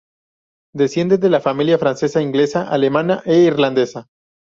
[0.73, 4.07] Desciende de familia francesa, inglesa, alemana e irlandesa.